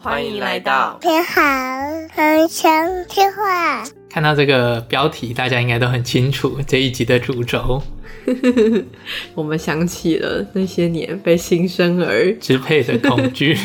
[0.00, 1.42] 欢迎来到你好，
[2.12, 2.70] 很想
[3.08, 3.82] 听话。
[4.08, 7.82] 看到这个标题，大家应该都很清楚这一集的主轴。
[9.34, 13.56] 我们想起了那些年被新生儿支配的恐惧。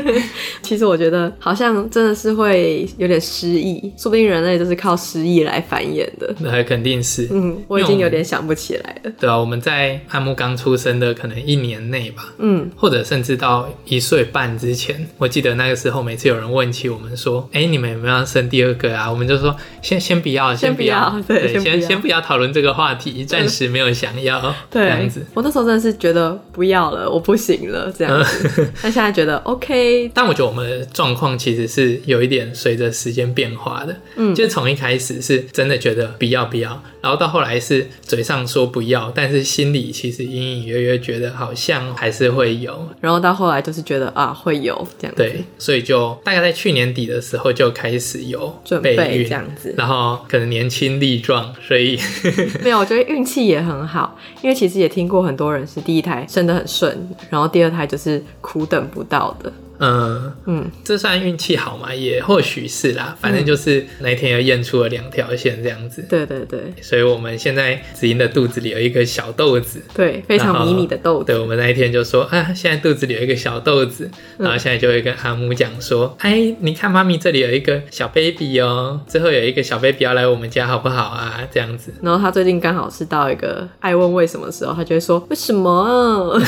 [0.62, 6.34] 其实我觉得好像真的是会有点失忆，说不定人类就是靠失忆来繁衍的。
[6.38, 7.28] 那肯定是。
[7.30, 9.10] 嗯，我已经有点想不起来了。
[9.18, 24.40] 对啊，我们在阿木刚出生的可能一年内吧，嗯，或者甚至到一岁半之前，我记得那个时候每次有人问起我们说：“哎，你们有没有要生第二个啊？”我们就说：“先先不要，先不要，不要，对，先先不要讨论这个话题，暂时没有想。”要
[24.70, 28.66] 对这样子，我那时候真的是觉得不要了，我不行了这样子。
[28.80, 33.94] 但现在觉得 OK，但我觉得我们的状况其实是有一点随着时间变化的。
[34.16, 42.88] 嗯，就是从一开始是真的觉得不要不要，然后到后来是嘴上说不要，但是心里其实隐隐约约觉得好像还是会有。
[43.02, 45.22] 然后到后来就是觉得啊会有这样子。
[45.22, 51.98] 对，所以就大概在去年底的时候就开始有准备这样子，然后可能年轻力壮，所以
[52.64, 53.93] 没有，我觉得运气也很好。
[53.94, 59.52] 好，因为其实也听过很多人是第一胎生得很顺，然后第二胎就是苦等不到的。
[59.84, 61.94] 嗯嗯，这算运气好吗？
[61.94, 66.02] 也或许是啦，反正就是那一天又验出了两条线这样子。
[66.02, 66.06] 嗯。
[66.08, 71.26] 对对对，所以我们现在子英的肚子里有一个小豆子，对，非常迷你的豆子。
[71.26, 81.40] 对，我们那一天就说啊，现在肚子里有一个小豆子，然后现在就会跟阿木讲说，哎、嗯，你看妈咪这里有一个小 baby 哦，之后有一个小 baby 要来我们家好不好啊？
[81.52, 81.92] 这样子。
[82.02, 86.40] 然后他最近刚好是到一个爱问为什么的时候，他就会说为什么，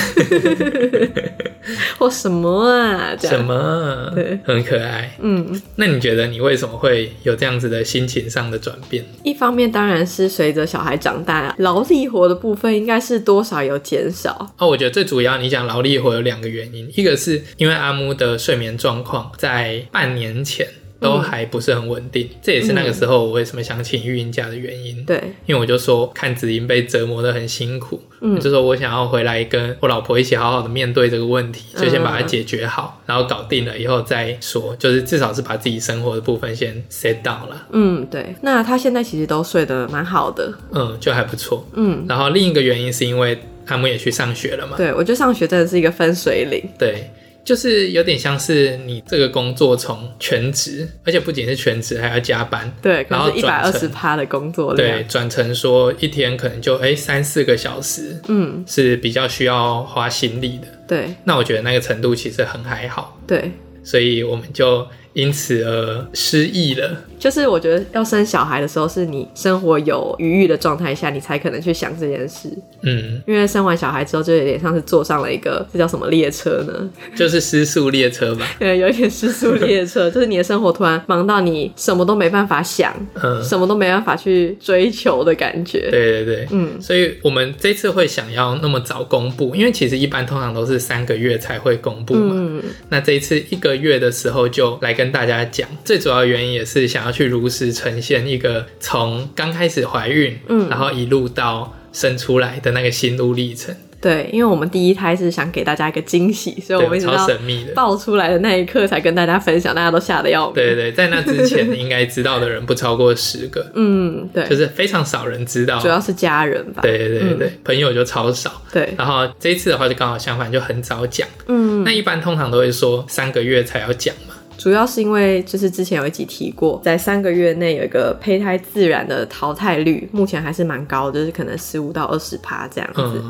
[1.99, 3.17] 或什么啊？
[3.19, 4.13] 什么？
[4.15, 5.17] 对，很可爱。
[5.21, 9.05] 嗯，那你觉得你为什么会有这样子的心情上的转变？
[9.23, 14.55] 一方面当然是随着小孩长大，劳力活的部分应该是多少有减少。
[14.59, 20.67] 哦，我觉得最主要，你讲劳力活有两个原因，一个是因为阿木的睡眠状况在半年前。
[20.99, 25.05] 都还不是很稳定，嗯，这也是那个时候我为什么想请育婴假的原因。
[25.05, 37.67] 对，因为我就说看子英被折磨的很辛苦，嗯，就说我想要回来跟我老婆一起好好的面对这个问题，就先把它解决好，嗯，然后搞定了以后再说，就是至少是把自己生活的部分先 set down 了。
[37.73, 38.35] 嗯，对。
[38.41, 41.67] 那他现在其实都睡得蛮好的，嗯，就还不错。
[41.75, 44.77] 嗯，然后另一个原因是因为他们也去上学了嘛。
[44.77, 46.63] 对，我觉得上学真的是一个分水岭。
[46.79, 47.11] 对。
[47.47, 61.15] 就是有点像是你这个工作从全职，而且不仅是全职，还要加班，对，然后一百二十趴的工作量，对，转成说一天可能就哎三四个小时，嗯，是比较需要花心力的，对。
[61.23, 63.53] 那我觉得那个程度其实很还好，对，
[63.85, 64.85] 所以我们就
[65.17, 66.95] 因此而失忆了。
[67.19, 72.51] 就是我觉得要生小孩的时候，是你生活有余裕的状态下，你才可能去想这件事。
[72.83, 76.91] 嗯，因为生完小孩之后，就有点像是坐上了一个这叫什么列车呢？
[77.17, 78.47] 就是失速列车吧。
[78.61, 85.89] 对，有一点失速列车， 就是你的生活突然忙到你什么都没办法想，嗯，什么都没办法去追求的感觉。
[85.91, 92.35] 对对对，嗯，所以我们这次会想要那么早公布，因为其实一般通常都是三个月才会公布嘛。
[92.37, 97.17] 嗯，那这一次一个月的时候就来跟大家讲，最主要原因也是想要。
[97.17, 103.75] 去如实呈现一个从刚开始怀孕，嗯，然后一路到生出来的那个心路历程。
[104.03, 110.55] 对，因为我们第一胎是想给大家一个惊喜，所以我们超神秘的爆出来的那一刻才跟大家分享，大家都吓得要命。
[110.57, 113.67] 对对，在那之前应该知道的人不超过十个。
[113.75, 116.83] 嗯，对，就是非常少人知道，主要是家人吧。
[116.83, 118.61] 对对对对，嗯，朋友就超少。
[118.71, 121.27] 对，然后这一次的话就刚好相反，就很早讲。
[121.47, 124.35] 嗯，那一般通常都会说三个月才要讲嘛。
[124.59, 133.23] 主要是因为就是之前有一集提过，在三个月内有一个胚胎自然的淘汰率，目前还是蛮高的，就是可能十五到二十趴这样子。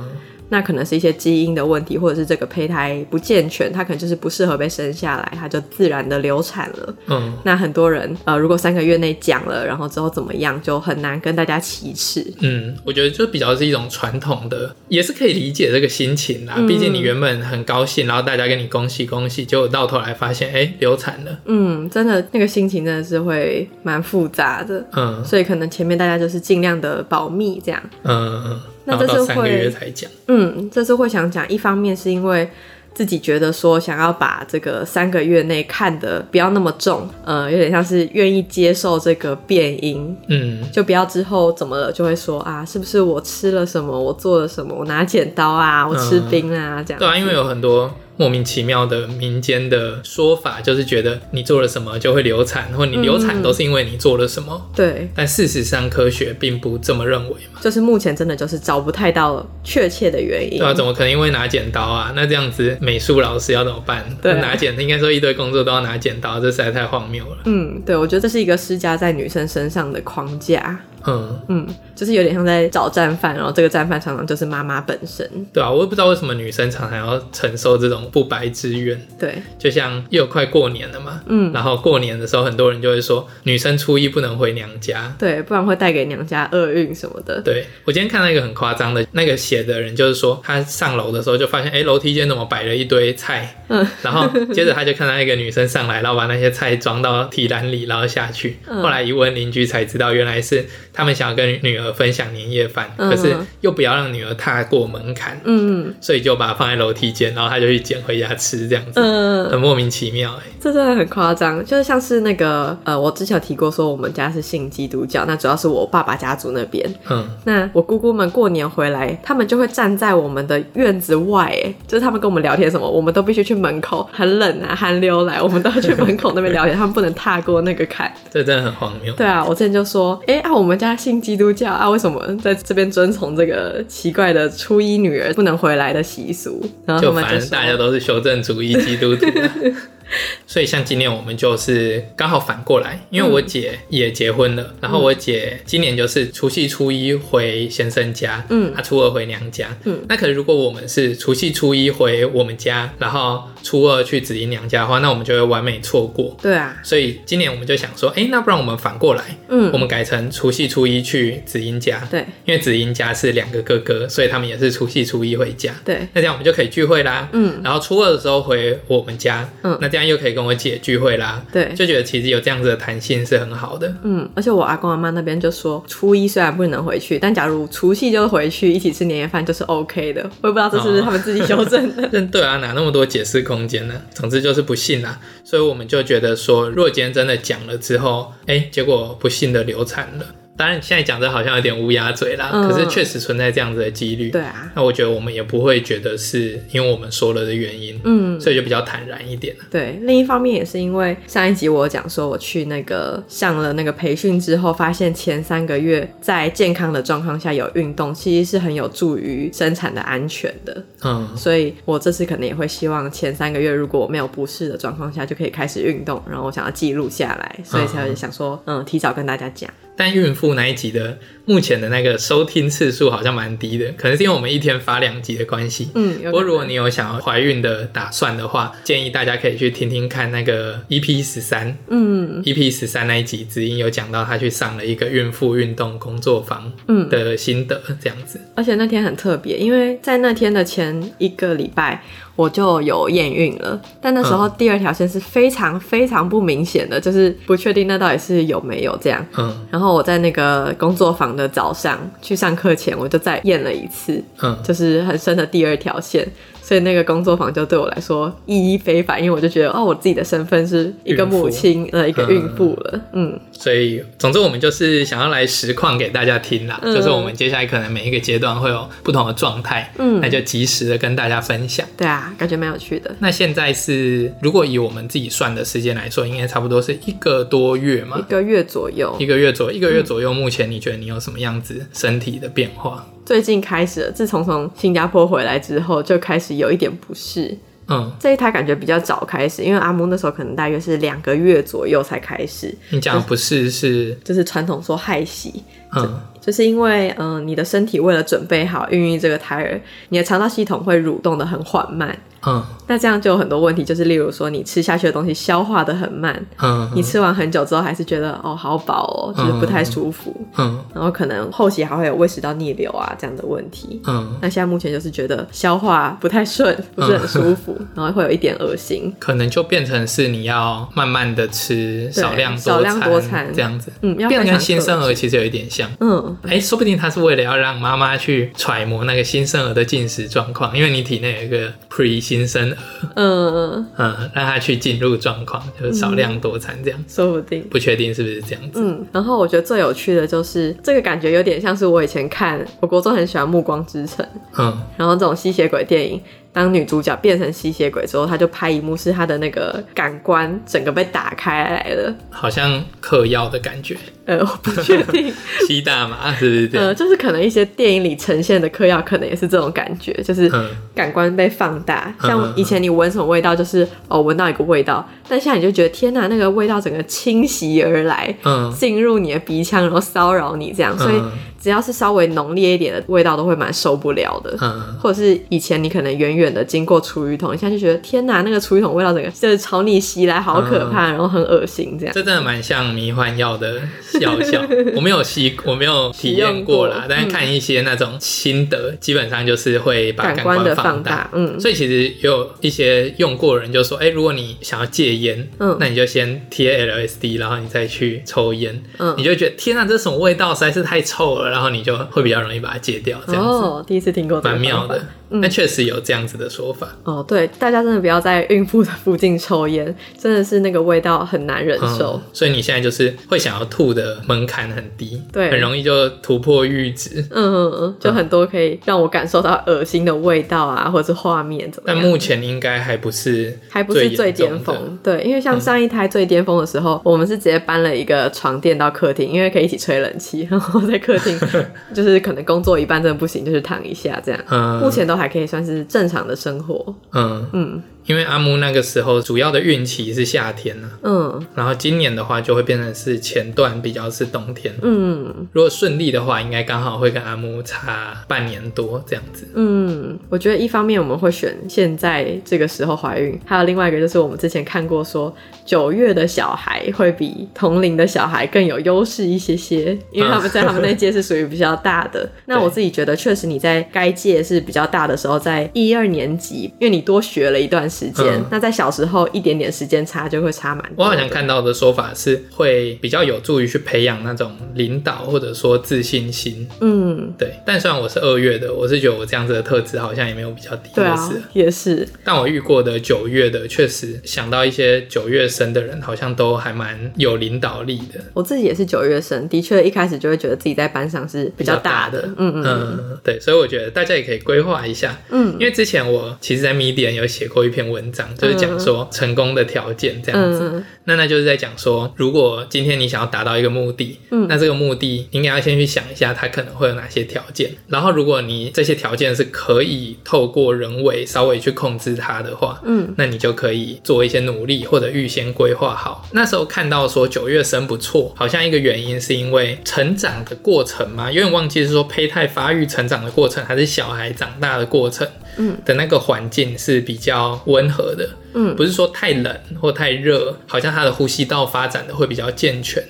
[0.48, 6.94] 那可能是一些基因的问题，或者是这个胚胎不健全，它可能就是不适合被生下来，它就自然的流产了。
[7.06, 12.32] 嗯，那很多人呃，如果三个月内讲了，然后之后怎么样，就很难跟大家启齿。
[12.40, 16.54] 嗯，我觉得就比较是一种传统的，也是可以理解这个心情啦。
[16.56, 21.38] 嗯，毕竟你原本很高兴，然后大家跟你恭喜恭喜，结果到头来发现，哎，流产了。
[21.46, 24.84] 嗯，真的那个心情真的是会蛮复杂的。
[24.92, 27.82] 嗯，所以可能前面大家就是尽量的保密这样。
[28.04, 28.60] 嗯嗯。
[28.86, 32.48] 那这次会三个月才讲，嗯，这次会想讲，一方面是因为
[32.94, 46.98] 自己觉得说想要把这个三个月内看得不要那么重，呃，有点像是愿意接受这个变音，嗯，就不要之后怎么了就会说啊，是不是我吃了什么，我做了什么，我拿剪刀啊，我吃冰啊，嗯、这样。
[46.98, 54.52] 对啊，因为有很多莫名其妙的民间的说法，就是觉得你做了什么就会流产，或你流产都是因为你做了什么。
[54.54, 57.60] 嗯、对，但事实上科学并不这么认为嘛。
[57.60, 60.58] 就是目前真的就是找不太到确切的原因。
[60.58, 62.12] 对啊，怎么可能因为拿剪刀啊？
[62.14, 64.04] 那这样子美术老师要怎么办？
[64.22, 67.38] 对，拿剪应该说一堆工作都要拿剪刀，这实在太荒谬了。
[67.44, 70.78] 嗯，对，我觉得这是一个施加在女生身上的框架。
[71.06, 75.28] 嗯嗯，就是有点像在找战犯，然后这个战犯常常就是妈妈本身。
[75.52, 79.00] 对啊，我也不知道为什么女生常常要承受这种不白之冤。
[79.18, 87.40] 对，就像又快过年了嘛，嗯，然后过年的时候，很多人就会说女生初一不能回娘家，对，不然会带给娘家厄运什么的。
[87.40, 93.62] 对，我今天看到一个很夸张的，那个写的人就是说，他上楼的时候就发现，哎，楼梯间怎么摆了一堆菜？
[93.68, 98.56] 嗯，然后接着他就看到一个女生上来，然后把那些菜装到提篮里，然后下去。
[98.66, 100.66] 嗯，后来一问邻居才知道，原来是。
[100.96, 129.12] 他们想要跟女儿分享年夜饭，可是又不要让女儿踏过门槛，嗯，所以就把它放在楼梯间，然后他就去捡回家吃，这样子，嗯，很莫名其妙，哎，这真的很夸张，就是像是那个呃，我之前有提过说我们家是信基督教，那主要是我爸爸家族那边，嗯，那我姑姑们过年回来，他们就会站在我们的院子外，哎，就是他们跟我们聊天什么，我们都必须去门口，很冷啊，寒流来，我们都要去门口那边聊天，他们不能踏过那个坎， 这真的很荒谬。
[129.12, 130.85] 对啊，我之前就说，哎啊，我们家。
[130.94, 131.88] 信基督教啊？
[131.88, 136.62] 为什么在这边遵从这个奇怪的初一女儿不能回来的习俗？
[136.84, 139.26] 然后他们就，就反正大家都是修正主义基督徒。
[140.46, 156.36] 所以像今年我们就是刚好反过来，因为我姐也结婚了，嗯、然后我姐今年就是除夕初一回先生家，嗯，她初二回娘家，嗯，那可是如果我们是除夕初一回我们家，然后初二去子英娘家的话，那我们就会完美错过。
[156.40, 169.95] 对啊，所以今年我们就想说，哎、欸，那不然我们反过来，嗯，我们改成除夕初一去子英家，对，因为子英家是两个哥哥，所以他们也是除夕初一回家，对，那这样我们就可以聚会啦，嗯，然后初二的时候回我们家，嗯，那。
[169.96, 173.90] 这样又可以跟我姐聚会啦，对，就觉得其实有这样子的弹性是很好的。
[174.02, 180.20] 嗯，而且我阿公阿妈那边就说，初一虽然不能回去，但假如除夕就回去一起吃年夜饭就是 OK 的。
[180.42, 182.02] 我也不知道这是不是他们自己修正的。
[182.06, 183.94] 哦、 对啊，哪那么多解释空间呢？
[184.12, 185.18] 总之就是不信啦。
[185.42, 190.26] 所以我们就觉得说，如果今天真的讲了之后，哎，结果不幸的流产了。
[190.56, 194.30] 当然，现在讲的好像有点乌鸦嘴啦，嗯、可是确实存在这样子的几率。
[194.30, 199.54] 对啊，那我觉得我们也不会觉得是因为我们说了的原因，嗯，所以就比较坦然一点。
[199.70, 210.82] 对，另一方面也是因为上一集我讲说我去那个上了那个培训之后，发现前三个月在健康的状况下有运动，其实是很有助于生产的安全的。
[211.02, 219.70] 嗯，所以我这次可能也会希望前三个月如果我没有不适的状况下就可以开始运动，然后我想要记录下来，所以才会想说，嗯，提早跟大家讲。
[219.96, 225.88] 但孕妇那一集的目前的那个收听次数好像蛮低的，可能是因为我们一天发两集的关系。
[225.94, 231.76] 嗯，不过如果你有想要怀孕的打算的话，建议大家可以去听听看那个 EP 十三。
[231.88, 238.40] 嗯，EP 十三那一集子英有讲到他去上了一个孕妇运动工作坊，嗯的心得这样子。
[238.54, 242.02] 而且那天很特别，因为在那天的前一个礼拜。
[242.36, 249.26] 我就有验孕了，但那时候第二条线是非常非常不明显的，嗯、就是不确定那到底是有没有这样。
[249.38, 256.26] 嗯，然后我在那个工作坊的早上去上课前，我就再验了一次，嗯，就是很深的第二条线。
[256.66, 263.38] 所以那个工作坊就对我来说意义非凡，因为我就觉得哦，我自己的身份是一个母亲呃，一个孕妇了，嗯。
[263.52, 271.86] 所以总之我们就是想要来实况给大家听啦，嗯、就是我们接下来可能每一个阶段会有不同的状态，嗯，那就及时的跟大家分享。
[271.96, 273.14] 对啊，感觉蛮有趣的。
[273.20, 280.34] 那现在是如果以我们自己算的时间来说，应该差不多是一个多月嘛，一个月左右，一个月左右，一个月左右。
[280.34, 283.06] 目前你觉得你有什么样子身体的变化？
[283.26, 287.58] 最近开始了，自从从新加坡回来之后，就开始有一点不适。
[287.88, 292.72] 嗯，这一胎感觉比较早开始，因为阿木那时候可能大约是两个月左右才开始。
[292.90, 295.62] 你讲不适是，就是传统说害喜。
[295.96, 296.20] 嗯。
[296.40, 299.80] 就是因为，嗯、呃，你的身体为了准备好孕育这个胎儿，
[300.10, 302.16] 你的肠道系统会蠕动的很缓慢。
[302.46, 306.40] 嗯，那这样就有很多问题，就是例如说，你吃下去的东西消化的很慢。
[306.62, 310.34] 嗯，你吃完很久之后，还是觉得哦好饱哦，就是不太舒服。
[310.56, 314.00] 嗯，然后可能后期还会有胃食道逆流啊这样的问题。
[314.06, 319.12] 嗯，那现在目前就是觉得消化不太顺，不是很舒服，嗯、 然后会有一点恶心。
[319.18, 323.92] 可能就变成是你要慢慢的吃，少量多少量多餐这样子。
[324.02, 325.90] 嗯，要变得跟新生儿其实有一点像。
[326.00, 326.36] 嗯。
[326.42, 332.76] 哎、欸，说不定他是为了要让妈妈去揣摩那个新生儿的进食状况，因为你体内有一个 pre 新生儿，
[333.14, 338.80] 嗯嗯，让他去进入状况，就是少量多餐这样，说不定，不确定是不是这样子。
[338.82, 344.26] 嗯，然后我觉得最有趣的就是这个感觉有点像是我以前看，我国中很喜欢《暮光之城》，
[344.58, 346.20] 嗯，然后这种吸血鬼电影。
[346.56, 353.94] 当女主角变成吸血鬼之后，他就拍一幕是她的那个感官整个被打开来了，好像嗑药的感觉。
[354.24, 355.30] 呃，我不确定
[355.68, 356.86] 吸大麻是不是这样？
[356.86, 360.50] 呃，就是可能一些电影里呈现的嗑药，可能也是这种感觉，就是
[360.94, 362.10] 感官被放大。
[362.22, 371.20] 嗯、像以前你闻什么味道，就是哦，闻到一个味道，但现在你就觉得天哪，那个味道整个侵袭而来，嗯，进入你的鼻腔，然后骚扰你这样，所以。
[371.66, 374.56] 只要是稍微浓烈一点的味道，都会蛮受不了的。
[374.60, 382.14] 嗯，或者是以前你可能远远的经过厨余桶，你现在就觉得天哪，那个厨余桶味道整个就是朝你袭来，好可怕，嗯、然后很恶心这样。
[382.14, 383.82] 这真的蛮像迷幻药的
[384.20, 384.64] 药效。
[384.94, 390.82] 我没有吸，我没有体验过啦，但是看一些那种心得，嗯、基本上就是会把感官放大。
[390.84, 401.55] 放大嗯，所以其实也有一些用过的人就说，哎、欸，如果你想要戒烟，嗯，那你就先贴 LSD，然后你再去抽烟，嗯，你就觉得天哪，这什么味道，实在是太臭了。
[401.56, 403.48] 然后你就会比较容易把它戒掉，这样子。
[403.48, 405.02] 哦，第一次听过，蛮妙的。
[405.28, 406.88] 那确实有这样子的说法。
[407.04, 412.20] 哦，对，大家真的不要在孕妇的附近抽烟， 真的是那个味道很难忍受。
[412.32, 417.24] 所以你现在就是会想要吐的门槛很低，对，很容易就突破阈值。
[417.30, 421.98] 嗯嗯嗯，就很多可以让我感受到恶心的味道啊，或者是画面怎么样？
[422.00, 424.98] 但目前应该还不是，还不是最巅峰。
[425.02, 431.38] 对，因为像上一胎最巅峰的时候，我们是直接搬了一个床垫到客厅，因为可以一起吹冷气，然后在客厅
[431.94, 434.40] 就是可能工作一半真的不行，就是躺一下这样。
[434.48, 435.84] 嗯，目前都还可以算是。
[435.84, 437.82] 正常的生活，嗯嗯。
[438.06, 455.34] 因为阿木那个时候主要的孕期是夏天呢，嗯，然后今年的话就会变成是前段比较是冬天，嗯，如果顺利的话，应该刚好会跟阿木差半年多这样子，嗯，我觉得一方面我们会选现在这个时候怀孕，还有另外一个就是我们之前看过说
[455.64, 462.30] 九月的小孩会比同龄的小孩更有优势一些些，因为他们在他们那届是属于比较大的。
[462.46, 468.26] 那我自己觉得确实你在该届是比较大的时候，在一二年级，因为你多学了一段时间。
[468.26, 471.04] 嗯、那在小时候一点点时间差就会差蛮多。
[471.04, 476.68] 我好像看到的说法是会比较有助于去培养那种领导或者说自信心。
[476.80, 477.54] 嗯，对。
[477.64, 480.90] 但虽然我是二月的，我是觉得我这样子的特质好像也没有比较低。
[480.94, 482.06] 对啊，也是。
[482.22, 488.20] 但我遇过的九月的，确实想到一些九月生的人，好像都还蛮有领导力的。
[488.34, 492.20] 我自己也是九月生，的确一开始就会觉得自己在班上是比较大的。
[492.20, 493.40] 大的嗯嗯嗯，对。
[493.40, 495.18] 所以我觉得大家也可以规划一下。
[495.30, 497.85] 嗯，因为之前我其实，在 Medium 有写过一篇。
[497.90, 507.70] 文章就是讲说成功的条件这样子，嗯、那那就是在讲说，如果今天你想要达到一个目的，嗯、那这个目的应该要先去想一下，它可能会有哪些条件。
[507.88, 516.28] 然后，如果你这些条件是可以透过人为稍微去控制它的话，嗯，那你就可以做一些努力或者预先规划好。
[516.32, 525.26] 那时候看到说九月生不错，好像一个原因是因为成长的过程嘛，有点忘记是说胚胎发育成长的过程，还是小孩长大的过程。
[525.56, 533.02] 嗯，的那个环境是比较温和的，嗯，不是说太冷或太热，好像他的呼吸道发展的会比较健全，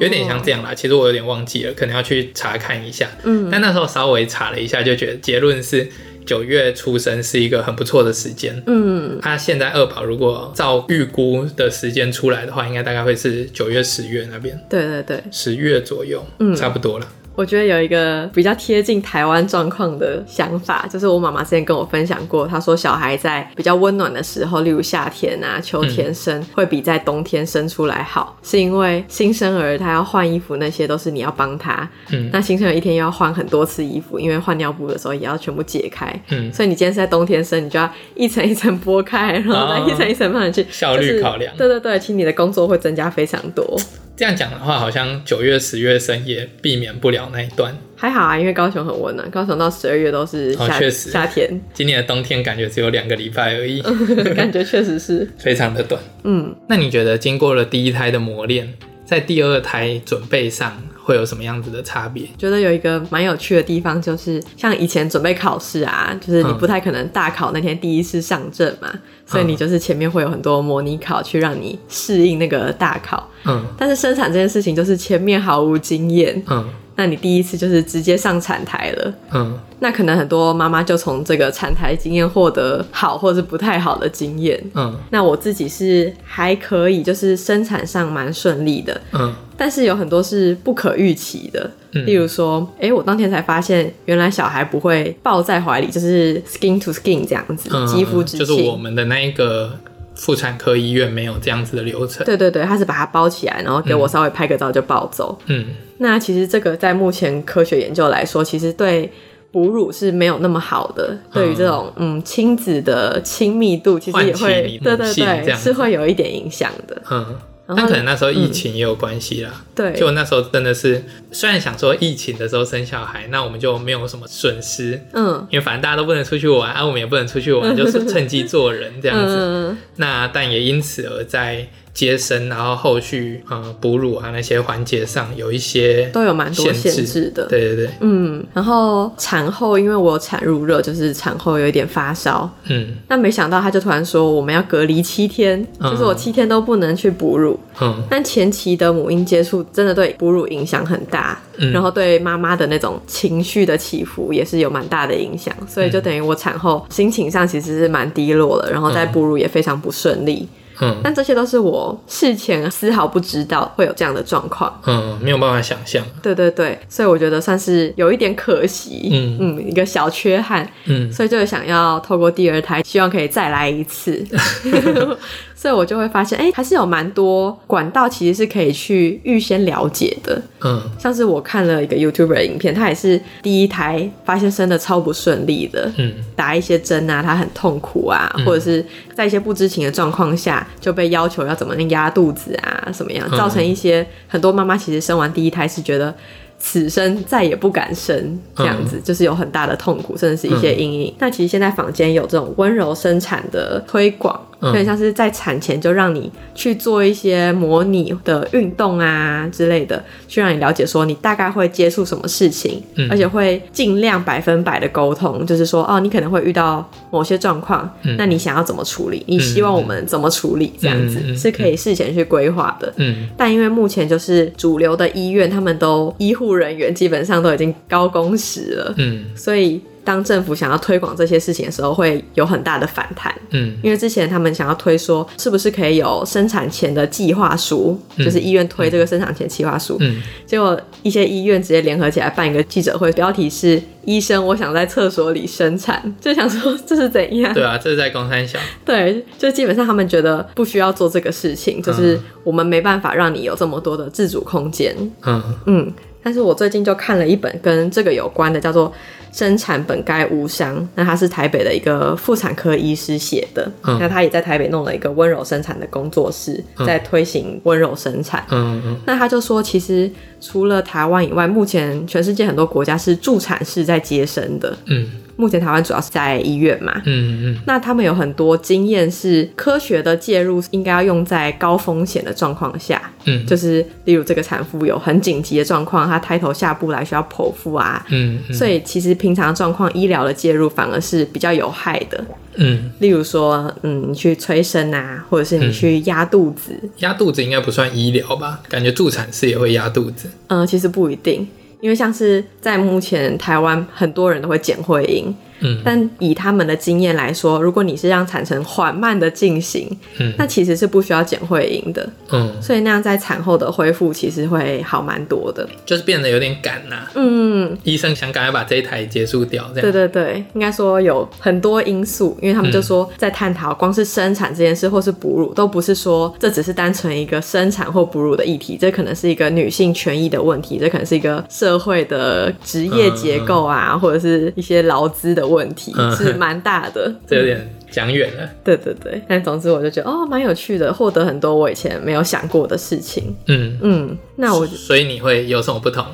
[0.00, 0.74] 有点像这样啦。
[0.74, 3.08] 其实我有点忘记了，可能要去查看一下。
[3.24, 5.88] 嗯，但那时候稍微查了一下，就觉得结论是
[6.24, 8.62] 九月出生是一个很不错的时间。
[8.66, 14.58] 嗯，他现在二宝如果照预估的时间出来的话，应该大概会是九月、十月那边。
[14.68, 17.06] 对对对，十月左右，嗯，差不多了。
[17.38, 31.88] 我觉得有一个比较贴近台湾状况的想法，就是我妈妈之前跟我分享过，她说小孩在比较温暖的时候，例如夏天啊、秋天生，会比在冬天生出来好，是因为新生儿他要换衣服，那些都是你要帮他。
[32.10, 36.12] 嗯，那新生儿一天要换很多次衣服，因为换尿布的时候也要全部解开。
[36.30, 41.56] 嗯，所以你今天是在冬天生，你就要一层一层剥开，然后再一层一层放上去，效率考量。
[41.56, 43.78] 对对对，其实你的工作会增加非常多。
[44.18, 47.72] 这样讲的话，好像九月、十月生也避免不了那一段。
[47.94, 51.60] 还好啊，因为高雄很温暖，高雄到十二月都是夏、哦、确实夏天。
[51.72, 53.80] 今年的冬天感觉只有两个礼拜而已，
[54.34, 56.02] 感觉确实是 非常的短。
[56.24, 62.28] 嗯，那你觉得经过了第一胎的磨练，在第二胎准备上会有什么样子的差别？
[62.36, 73.26] 觉得有一个蛮有趣的地方，就是像以前准备考试啊，就是你不太可能大考那天第一次上阵嘛，嗯、所以你就是前面会有很多模拟考去让你适应那个大考。
[73.46, 99.78] 嗯，但是生产这件事情就是前面毫无经验，嗯，那你第一次就是直接上产台了，嗯，那可能很多妈妈就从这个产台经验获得好或者是不太好的经验，嗯，那我自己是还可以，就是生产上蛮顺利的，嗯，但是有很多是不可预期的，嗯，例如说，哎，我当天才发现原来小孩不会抱在怀里，就是 skin to skin 这样子，肌肤之亲，就是我们的那一个。
[100.20, 102.26] 妇产科医院没有这样子的流程。
[102.26, 105.38] 对对对，他是把它包起来，然后给我稍微拍个照就抱走。
[105.46, 105.64] 嗯，
[105.98, 109.10] 那其实这个在目前科学研究来说，其实对
[109.52, 117.02] 哺乳是没有那么好的，嗯、对于这种嗯亲子的亲密度，其实也会对对对，是会有一点影响的。
[117.10, 117.36] 嗯。
[117.76, 131.68] 但可能那时候疫情也有关系啦，嗯、对，就那时候真的是，虽然想说疫情的时候生小孩，那我们就没有什么损失，嗯，因为反正大家都不能出去玩，啊，我们也不能出去玩，就是趁 机做人这样子，嗯、那但也因此而在。
[131.98, 160.46] 接生，然后后续嗯哺乳啊那些环节上有一些都有蛮多限制的，对对对，嗯，然后产后因为我有产褥热，就是产后有一点发烧，嗯，那没想到他就突然说我们要隔离七天，嗯、就是我七天都不能去哺乳，嗯，但前期的母婴接触真的对哺乳影响很大，嗯，然后对妈妈的那种情绪的起伏也是有蛮大的影响，所以就等于我产后心情上其实是蛮低落的，然后在哺乳也非常不顺利。
[160.52, 160.58] 嗯，
[161.02, 166.04] 但这些都是我事前丝毫不知道会有这样的状况，嗯，没有办法想象。
[166.22, 169.38] 对对对，所以我觉得算是有一点可惜，嗯。
[169.40, 174.24] 嗯，一个小缺憾，嗯，所以就想要透过第二胎，希望可以再来一次。
[175.54, 180.40] 所以我就会发现，哎、欸，还是有蛮多管道，其实是可以去预先了解的。
[180.64, 188.84] 嗯，像是我看了一个 YouTuber 的影片，他也是第一胎发现生的超不顺利的，嗯，打一些针啊，他很痛苦啊，嗯、或者是
[189.16, 196.14] 在一些不知情的状况下就被要求要怎么样压肚子啊，什么样，造成一些很多妈妈其实生完第一胎是觉得。
[196.60, 201.14] 此生再也不敢生，这样子、嗯、就是有很大的痛苦，甚至是一些阴影。
[201.20, 219.22] 那、嗯、其实现在坊间有这种温柔生产的推广，有点、嗯、像是在产前就让你去做一些模拟的运动啊之类的，去让你了解说你大概会接触什么事情，嗯、而且会尽量百分百的沟通，就是说哦，你可能会遇到某些状况，嗯、那你想要怎么处理？
[219.28, 220.72] 你希望我们怎么处理？
[220.80, 222.92] 这样子、嗯、是可以事前去规划的。
[222.96, 226.48] 嗯，但因为目前就是主流的医院，他们都医护。
[226.48, 229.80] 人员基本上都已经高工时了，嗯，所以。
[230.08, 233.30] 当政府想要推广这些事情的时候，会有很大的反弹。
[233.50, 239.98] 嗯，因为之前他们想要推说，是不是可以有生产前的计划书，嗯、就是医院推这个生产前计划书。
[240.00, 247.52] 嗯，结果一些医院直接联合起来办一个记者会，标题是“医生，我想在厕所里生产”，就想说这是怎样？
[247.52, 248.58] 对啊，这是在公山小。
[248.86, 254.96] 对，就基本上他们觉得不需要做这个事情，就是我们没办法让你有这么多的自主空间。
[255.26, 258.92] 嗯嗯，但是我最近就看了一本跟这个有关的，叫做。
[259.30, 260.88] 生产本该无伤。
[260.94, 263.70] 那他是台北的一个妇产科医师写的。
[263.82, 268.42] 嗯、那他也在台北弄了一个温柔生产的工作室，嗯、在推行温柔生产。
[268.50, 268.96] 嗯嗯。
[269.04, 274.76] 那他就说，其实除了台湾以外，目前全世界很多国家是助产士在接生的。
[274.86, 275.06] 嗯。
[275.38, 292.24] 目前台湾主要是在医院嘛，嗯嗯，嗯，那他们有很多经验是科学的介入，应该要用在高风险的状况下，嗯，就是例如这个产妇有很紧急的状况，她胎头下不来需要剖腹啊，嗯，嗯，所以其实平常状况医疗的介入反而是比较有害的，
[292.58, 298.60] 嗯，例如说，嗯，你去催生啊，或者是你去压肚子，压肚子应该不算医疗吧？
[298.68, 301.46] 感觉助产士也会压肚子，嗯，其实不一定。
[301.80, 305.32] 因为像是在目前台湾，很多人都会剪会阴。
[305.60, 335.47] 嗯，但以他们的经验来说，如果你是让产程缓慢的进行，嗯，那其实是不需要减会阴的，嗯，所以那样在产后的恢复其实会好蛮多的，就是变得有点赶呐，嗯，医生想赶快把这一台结束掉，这样，对对对，应该说有很多因素，因为他们就说在探讨光是生产这件事或是哺乳，都不是说这只是单纯一个生产或哺乳的议题，这可能是一个女性权益的问题，这可能是一个社会的职业结构啊，或者是一些劳资的。
[335.48, 338.48] 问题是蛮大的， 这有点讲远了。
[338.62, 343.34] 对对对，但总之我就觉得哦，蛮有趣的，获得很多我以前没有想过的事情。
[343.46, 346.04] 嗯嗯，那我所以你会有什么不同？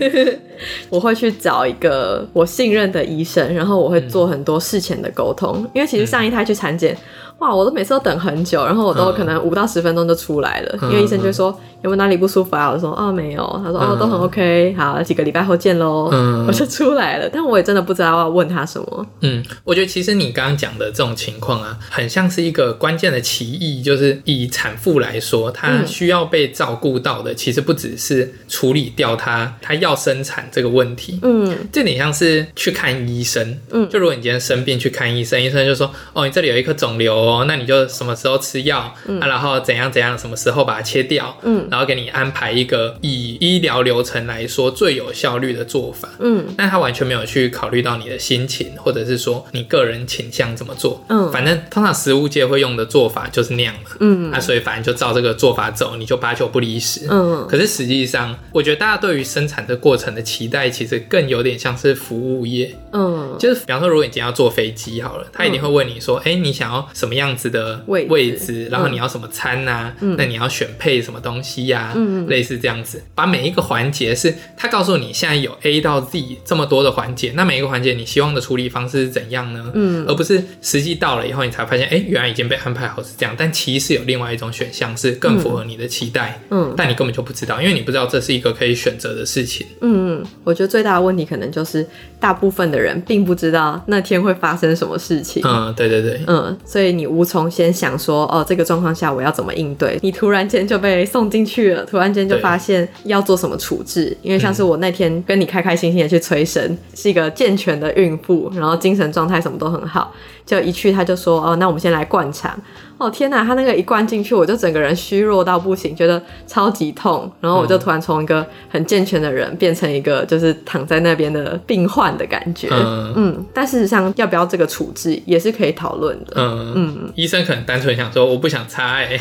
[0.88, 6.96] 我会去找一个我信任的医生，然后我会做很多事前的沟通，嗯、因为其实上一胎去产检。
[7.38, 11.48] 哇，我都每次都等很久，然后我都可能五到十分钟就出来了，嗯、因为医生就说
[11.82, 12.70] 有没有哪里不舒服啊？
[12.70, 17.28] 我说哦没有，他说哦都很 OK，好，几个礼拜后见喽，嗯、我就出来了。
[17.30, 19.06] 但我也真的不知道要问他什么。
[19.20, 37.23] 嗯，我觉得其实你刚刚讲的这种情况啊，很像是一个关键的歧义，就是以产妇来说，她需要被照顾到的，其实不只是处理掉她她要生产这个问题，嗯，这点像是去看医生，嗯，就如果你今天生病去看医生，医生就说哦你这里有一颗肿瘤。
[37.24, 62.74] 哦，那你就什么时候吃药，嗯、啊，然后怎样怎样，什么时候把它切掉，嗯，然后给你安排一个以医疗流程来说最有效率的做法，嗯，但他完全没有去考虑到你的心情，或者是说你个人倾向怎么做，嗯，反正通常食物界会用的做法就是那样嘛，嗯，啊，所以反正就照这个做法走，你就八九不离十，嗯，可是实际上，我觉得大家对于生产的过程的期待，其实更有点像是服务业。
[62.92, 69.94] 嗯，就是比方说，如果你今天要坐飞机好了，他一定会问你说，哎、嗯欸，你想要什么样子的位置，位置然后你要什么餐啊？
[70.00, 71.92] 嗯、那你要选配什么东西呀、啊？
[71.96, 79.70] 嗯，类似这样子，把每一个环节是他告诉你现在有 A 到 Z 这么多的环节，那每一个环节你希望的处理方式是怎样呢？
[79.74, 86.40] 嗯，而不是实际到了以后你才发现，哎、欸，原来已经被安排好是这样，但其实有另外一种选项是更符合你的期待。
[86.50, 89.66] 嗯，但你根本就不知道，因为你不知道这是一个可以选择的事情。
[89.80, 91.86] 嗯嗯，我觉得最大的问题可能就是
[92.18, 95.42] 大部分的人并不知道那天会发生什么事情。
[95.46, 96.20] 嗯，对对对。
[96.26, 99.98] 嗯，所以你无从先想说，哦，这个状况下我要怎么应对？
[100.02, 104.16] 你突然间就被送进去了，突然间就发现要做什么处置。
[104.22, 110.12] 因为像是我那天跟你开开心心的去催生，是一个健全的孕妇，然后精神状态什么都很好，
[110.46, 112.58] 就一去他就说，哦，那我们先来灌肠。
[112.96, 122.68] 哦天哪，他那个一灌进去，我就整个人虚弱到不行，觉得超级痛，然后我就突然从一个很健全的人变成一个就是躺在那边的病患的感觉。
[122.70, 126.34] 嗯，嗯，但事实上要不要这个处置也是可以讨论的。
[126.36, 129.18] 嗯嗯，医生可能单纯想说我不想插哎。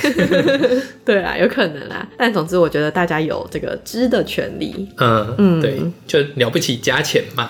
[1.04, 2.08] 对啊，有可能啦。
[2.16, 4.88] 但总之我觉得大家有这个知的权利。
[4.98, 7.50] 嗯嗯，对，就了不起加钱嘛，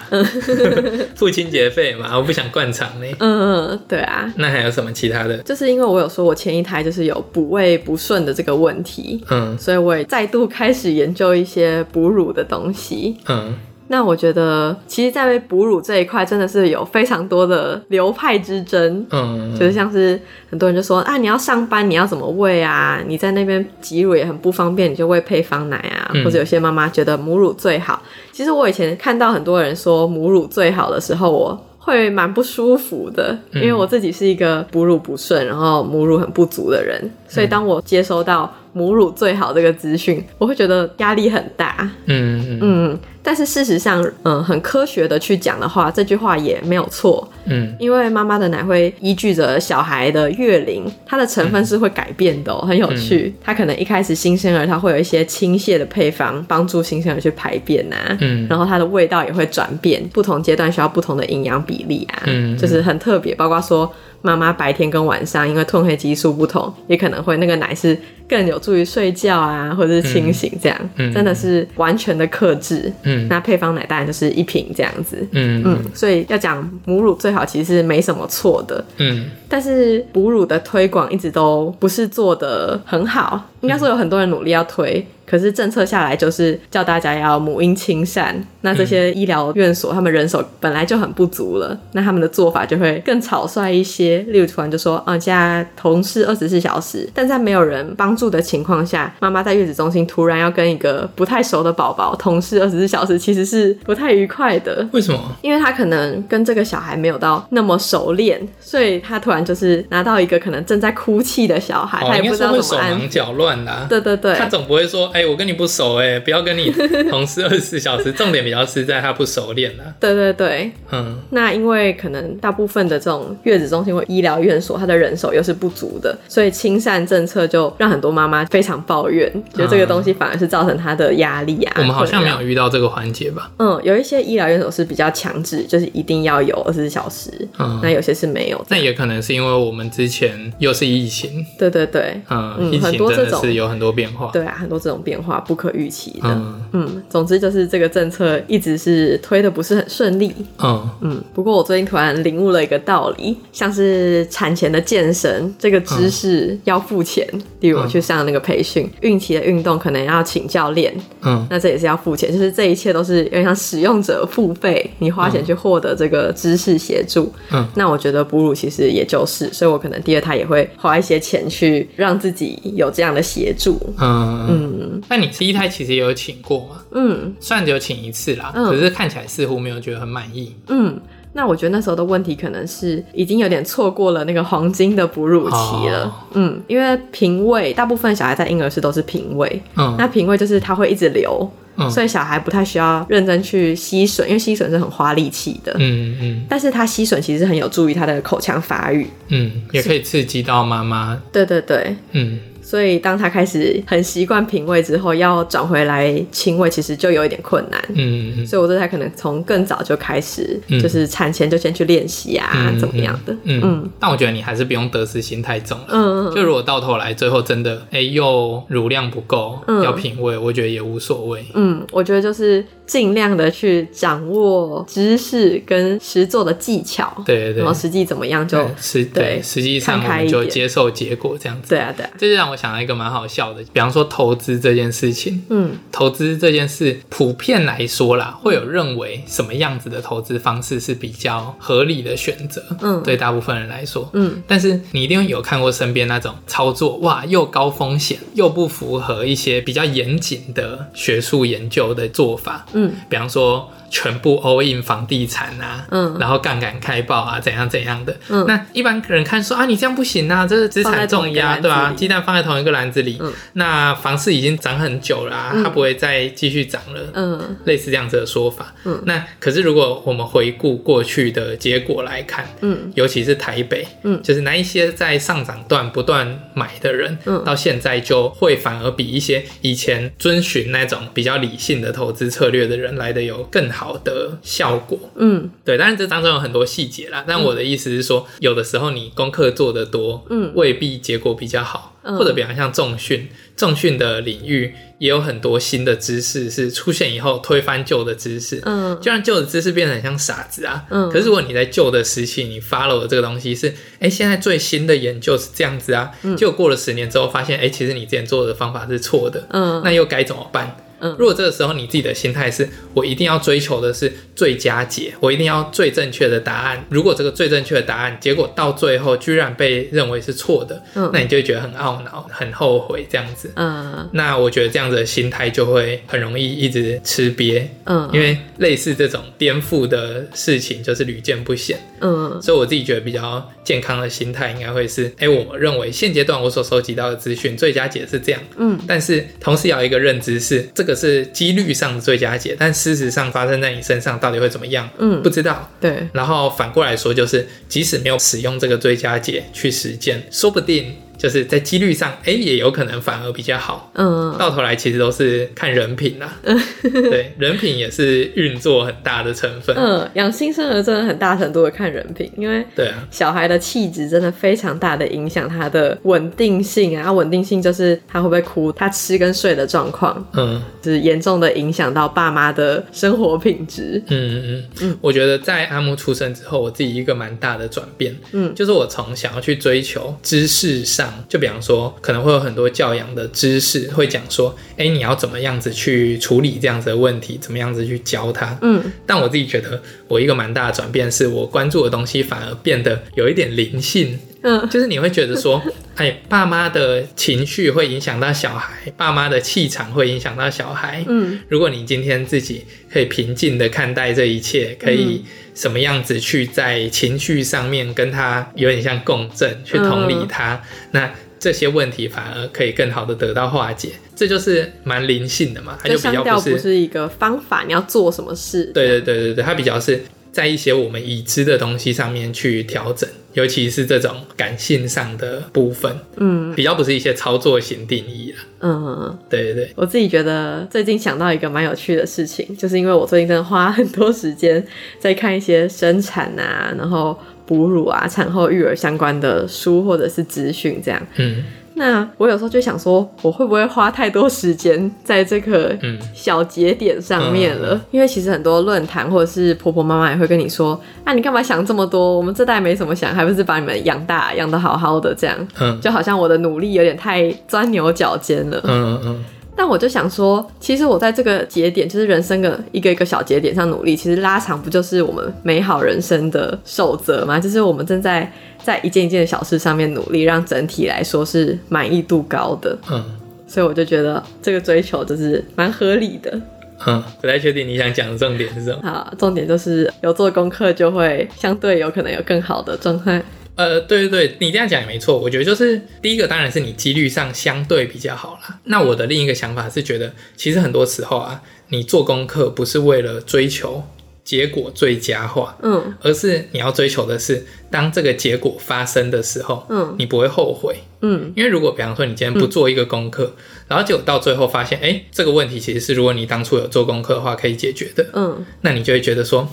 [1.15, 3.05] 付清洁费嘛，我不想灌肠呢。
[3.19, 4.31] 嗯嗯，对啊。
[4.38, 5.38] 那还有什么其他的？
[5.39, 6.12] 就是因为我有。
[6.13, 13.56] 说我前一胎就是有哺喂不顺的这个问题，嗯，所以我也再度开始研究一些哺乳的东西，嗯，
[13.88, 23.02] 那我觉得其实，在哺乳这一块真的是有非常多的流派之争，嗯，就是像是很多人就说啊，你要上班，你要怎么喂啊？
[23.08, 28.02] 你在那边挤乳也很不方便，你就喂配方奶啊，嗯，或者有些妈妈觉得母乳最好。
[28.32, 31.65] 其实我以前看到很多人说母乳最好的时候，我。
[31.86, 41.89] 会蛮不舒服的，因为我自己是一个哺乳不顺，然后母乳很不足的人，所以当我接收到母乳最好这个资讯，我会觉得压力很大。
[42.05, 42.59] 嗯嗯。
[42.62, 47.25] 嗯但是事实上，嗯，很科学的去讲的话，这句话也没有错。
[47.45, 53.33] 嗯，因为妈妈的奶会依据着小孩的月龄，它的成分是会改变的喔，很有趣。
[53.41, 58.17] 它可能一开始新生儿，它会有一些倾泻的配方，帮助新生儿去排便啊。
[58.19, 62.23] 嗯，然后它的味道也会转变，不同阶段需要不同的营养比例啊。
[62.25, 63.89] 嗯，就是很特别，包括说。
[64.23, 67.95] 妈妈白天跟晚上，因为褪黑激素不同，也可能会那个奶是
[68.27, 72.91] 更有助于睡觉啊，或者是清醒这样，嗯、真的是完全的克制。
[73.03, 75.27] 嗯，那配方奶当然就是一瓶这样子。
[75.33, 78.83] 嗯嗯，所以要讲母乳最好，其实是没什么错的。
[78.97, 85.06] 嗯，但是哺乳的推广一直都不是做的很好，应该说有很多人努力要推。
[85.26, 94.19] 可是政策下来就是叫大家要母婴亲善，那这些医疗院所他们人手本来就很不足了，那他们的做法就会更草率一些。
[94.28, 104.86] 例如突然就说，啊，现在同事二十四小时，但在没有人帮助的情况下，妈妈在月子中心突然要跟一个不太熟的宝宝同事二十四小时，其实是不太愉快的。
[104.91, 105.19] 为什么？
[105.41, 113.52] 因为他可能跟这个小孩没有到那么熟练，所以他突然就是拿到一个可能正在哭泣的小孩，哦、他也不知道怎么手忙脚乱
[113.89, 115.07] 对对对，他总不会说。
[115.13, 116.71] 哎、欸，我跟你不熟哎、欸，不要跟你
[117.09, 118.11] 同事二十四小时。
[118.11, 119.83] 重点比较是在他不熟练了。
[119.99, 131.75] 对对对，嗯，那因为可能大部分的这种月子中心或医疗院所，他的人手又是不足的，所以亲善政策就让很多妈妈非常抱怨，觉得这个东西反而是造成他的压力啊。
[131.79, 133.51] 我们好像没有遇到这个环节吧？
[133.59, 137.31] 嗯，有一些医疗院所是比较强制，就是一定要有二十四小时。
[137.59, 138.65] 嗯，那有些是没有。
[138.69, 141.45] 那也可能是因为我们之前又是疫情。
[141.57, 144.32] 对对对，嗯，嗯，很多这种是有很多变化。
[144.34, 145.03] 对啊，很多这种。
[145.03, 150.89] 变化不可预期的，嗯，嗯，总之就是这个政策一直是推的不是很顺利，嗯。
[151.01, 151.23] 嗯。
[151.34, 175.02] 不过我最近突然领悟了一个道理，像是产前的健身这个知识要付钱，嗯、例如我去上那个培训，孕期的运动可能要请教练，嗯，那这也是要付钱，就是这一切都是有点像使用者付费，你花钱去获得这个知识协助，嗯，那我觉得哺乳其实也就是，所以我可能第二胎也会花一些钱去让自己有这样的协助，嗯嗯。
[175.10, 176.84] 那你第一胎其实有请过吗？
[176.91, 180.54] 嗯，算只有请一次啦，嗯，可是看起来似乎没有觉得很满意。
[180.67, 181.00] 嗯，
[181.34, 186.04] 那我觉得那时候的问题可能是已经有点错过了那个黄金的哺乳期了。
[186.06, 189.62] 哦，嗯，因为平胃，大部分小孩在婴儿室都是平胃。
[189.76, 195.74] 嗯，那平胃就是它会一直流，嗯，所以小孩不太需要认真去吸吮，因为吸吮是很花力气的。
[195.80, 199.08] 嗯嗯，但是他吸吮其实很有助于他的口腔发育。
[199.30, 201.19] 嗯，也可以刺激到妈妈。
[201.32, 202.39] 对对对，嗯。
[202.73, 207.79] 所以当他开始很习惯品味之后，要转回来亲喂，其实就有一点困难。
[207.89, 213.33] 嗯嗯，所以我这才可能从更早就开始，就是产前就先去练习啊，嗯、怎么样的。
[213.43, 213.89] 嗯嗯。
[213.99, 215.86] 但我觉得你还是不用得失心太重了。
[215.89, 216.36] 嗯嗯。
[216.36, 221.45] 就如果到头来最后真的哎、欸、又乳量不够，嗯、要品味，我觉得也无所谓。
[221.53, 222.65] 嗯，我觉得就是。
[222.93, 227.53] 尽量的去掌握知识跟实作的技巧，对对。
[227.53, 231.69] 对，然后实际怎么样就实对，实际上我们就接受结果这样子。
[231.69, 252.83] 对啊对啊，这就让我想到一个蛮好笑的，比方说投资这件事情，嗯，投资这件事普遍来说啦，会有认为什么样子的投资方式是比较合理的选择，嗯，对大部分人来说，嗯，但是你一定有看过身边那种操作，哇，又高风险又不符合一些比较严谨的学术研究的做法，嗯。
[252.84, 253.72] 嗯，比方说。
[253.96, 261.93] 全部 all in 房地产啊，嗯，然后杠杆开爆啊，怎样怎样的，嗯，那一般人看说啊，你这样不行啊，这是资产重压，对吧？
[261.96, 283.84] 鸡蛋放在同一个篮子里，嗯，那房市已经涨很久了，啊，它不会再继续涨了，嗯，类似这样子的说法，嗯，那可是如果我们回顾过去的结果来看，嗯，尤其是台北，嗯，就是那一些在上涨段不断买的人，嗯，到现在就会反而比一些以前遵循那种比较理性的投资策略的人来的有更好。
[283.84, 287.26] 好的效果，嗯，对，当然这当中有很多细节啦。
[287.28, 291.89] 但我的意思是说，嗯、有的时候你功课做得多，嗯，未必结果比较好。
[292.04, 300.86] 嗯、或者比方像重训，重训的领域也有很多新的知识是出现以后推翻旧的知识，嗯，就让旧的知识变得很像傻子啊。
[300.89, 310.78] 嗯，可是如果你在旧的时期你 follow 的这个东西是，哎、欸，现在最新的研究是这样子啊，嗯，结果过了十年之后发现，哎、欸，其实你之前做的方法是错的，嗯，那又该怎么办？
[311.17, 316.85] 如果这个时候你自己的心态是我一定要追求的是最佳解，我一定要最正确的答案。
[316.89, 323.51] 如果这个最正确的答案结果到最后居然被认为是错的，嗯，那你就会觉得很懊恼、很后悔这样子。
[323.55, 327.63] 嗯，那我觉得这样子的心态就会很容易一直吃瘪。
[327.83, 331.77] 嗯，因为类似这种颠覆的事情就是屡见不鲜。
[331.99, 338.41] 嗯，所以我自己觉得比较健康的心态应该会是：哎，我认为现阶段我所收集到的资讯最佳解是这样。
[338.57, 340.92] 嗯，但是同时要一个认知是这个。
[340.95, 344.89] 是几率上的最佳解，但事实上发生在你身上到底会怎么样？
[344.97, 345.69] 嗯，不知道。
[345.79, 346.08] 对。
[346.13, 350.95] 然后反过来说，就是即使没有使用这个最佳解去实践，说不定。
[351.23, 353.89] 就是在几率上，哎、欸，也有可能反而比较好。
[353.93, 356.38] 嗯，到头来其实都是看人品啦。
[356.43, 359.73] 嗯，对， 人品也是运作很大的成分。
[359.77, 367.09] 嗯，养新生儿真的很大程度的看人品，因为对啊，小孩的气质真的非常大的影响他的稳定性啊。
[367.09, 374.03] 稳定性就是他会不会哭，他吃跟睡的状况，嗯，就是严重的影响到爸妈的生活品质。
[374.09, 381.12] 嗯嗯嗯嗯，我觉得在阿木出生之后，我自己一个蛮大的转变，嗯，就是我从想要去追求知识上。
[381.28, 388.58] 就比方说，可能会有很多教养的知识会讲说，哎，你要怎么样子去处理这样子的问题，怎么样子去教他。
[388.62, 394.19] 嗯，但我自己觉得，我一个蛮大的转变是，我关注的东西反而变得有一点灵性。
[394.43, 395.62] 嗯，就是你会觉得说，
[395.95, 401.03] 哎，爸妈的情绪会影响到小孩，爸妈的气场会影响到小孩。
[401.08, 405.23] 嗯，如果你今天自己可以平静的看待这一切，可以
[405.56, 413.89] 什么样子去在情绪上面跟他有点像共振，去同理他，那这些问题反而可以更好的得到化解。
[414.15, 418.65] 这就是蛮灵性的嘛，它就比较不是，不是一个方法，你要做什么事？
[418.73, 420.03] 对对对对对，它比较是。
[420.34, 429.72] 在一些我们已知的东西上面去调整，尤其是这种感性上的部分，嗯，比较不是一些操作型定义了，嗯，对对对。
[429.76, 434.65] 我自己觉得最近想到一个蛮有趣的事情，就是因为我最近真的花很多时间
[435.00, 441.43] 在看一些生产啊，然后哺乳啊、产后育儿相关的书或者是资讯这样，嗯。
[441.75, 445.75] 那我有时候就想说，我会不会花太多时间在这个
[446.13, 447.73] 小节点上面了？
[447.73, 452.15] 嗯嗯、因为其实很多论坛或者是婆婆妈妈也会跟你说：“啊，你干嘛想这么多？
[452.17, 455.36] 我们这代没什么想，还不是把你们养大养得好好的这样。
[455.59, 458.62] 嗯”就好像我的努力有点太钻牛角尖了。
[458.65, 459.01] 嗯嗯。
[459.05, 467.39] 嗯但我就想说，其实我在这个节点，就是人生的一个一个小节点上努力，其实拉长不就是我们美好人生的守则吗？
[467.39, 468.31] 就是我们正在
[468.63, 472.77] 在一件一件的小事上面努力，让整体来说是满意度高的。
[472.91, 473.03] 嗯，
[473.47, 476.39] 所以我就觉得这个追求就是蛮合理的。
[476.85, 478.79] 嗯，不太确定你想讲的重点是什么？
[478.83, 483.23] 好，重点就是有做功课，就会相对有可能有更好的状态。
[483.55, 485.17] 呃，对对对，你这样讲也没错。
[485.17, 488.59] 我觉得就是第一个，当然是你几率上相对比较好啦。
[488.65, 493.83] 那我的另一个想法是觉得，其实很多时候啊，你做功课不是为了追求
[494.23, 509.47] 结果最佳化，嗯，而是你要追求的是，当这个结果发生的时候，嗯，你不会后悔，嗯，因为如果比方说你今天不做一个功课，嗯、然后结果到最后发现，哎、欸，这个问题其实是如果你当初有做功课的话可以解决的，嗯，那你就会觉得说，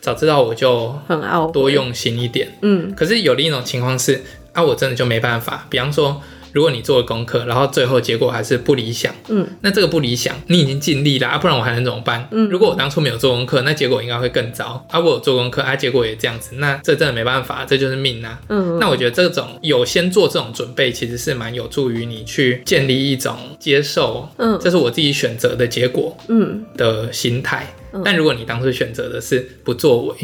[0.00, 0.94] 早知道我就
[1.52, 6.20] 多用心一点，嗯，可是有另一种情况是，啊，我真的就没办法，比方说。
[6.52, 12.26] 如果你做了功课，然后最后结果还是不理想，嗯，那这个不理想，你已经尽力了啊，不然我还能怎么办？
[12.30, 14.98] 嗯，如果我当初没有做功课，那结果应该会更糟啊。
[14.98, 18.40] 我有做功课啊，结果也这样子，那这真的没办法，这就是命啊。
[18.48, 27.66] 嗯，那我觉得这种有先做这种准备，其实是蛮有助于你去建立一种接受，嗯，这是我自己选择的结果，嗯的心态。
[27.66, 30.14] 嗯，但如果你当初选择的是不作为，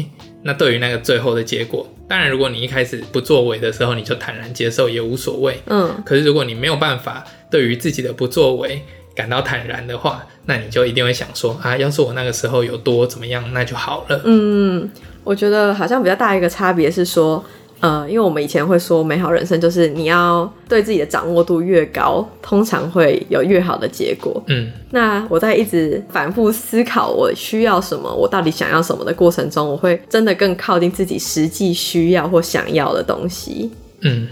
[0.43, 1.87] 那对于那个最后的结果。
[2.07, 5.59] 当然，如果你一开始不作为的时候，你就坦然接受也无所谓。
[5.67, 8.81] 嗯，可是如果你没有办法对于自己的不作为
[9.15, 14.21] 感到坦然的话，那你就一定会想说啊，要是我那个时候有多怎么样，那就好了。
[14.25, 14.89] 嗯，
[15.23, 17.43] 我觉得好像比较大一个差别是说。
[17.79, 24.41] 呃，因为我们以前会说，美好人生就是你要对自己的掌握度越高，通常会有越好的结果。
[24.47, 33.69] 嗯，那我在一直反复思考我需要什么，我到底想要什么的过程中，我会真的更靠近自己实际需要或想要的东西。
[34.01, 34.27] 嗯。